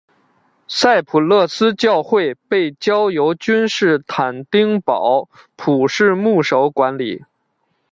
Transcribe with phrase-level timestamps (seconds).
[0.67, 7.23] 赛普勒斯教会被交由君士坦丁堡普世牧首管理。